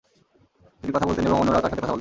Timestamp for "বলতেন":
1.05-1.25